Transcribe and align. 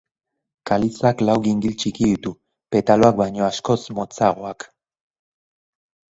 Kalizak 0.69 1.19
lau 1.29 1.35
gingil 1.47 1.75
txiki 1.83 2.07
ditu, 2.13 2.31
petaloak 2.73 3.21
baino 3.21 3.47
askoz 3.51 3.79
motzagoak. 4.01 4.69